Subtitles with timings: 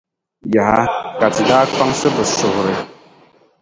[0.53, 0.83] Yaha!
[1.19, 2.73] Ka ti daa kpaŋsi bɛ suhiri.